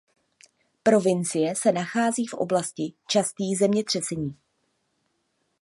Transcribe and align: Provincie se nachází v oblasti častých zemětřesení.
Provincie 0.83 1.55
se 1.55 1.71
nachází 1.71 2.27
v 2.27 2.33
oblasti 2.33 2.93
častých 3.07 3.57
zemětřesení. 3.57 4.35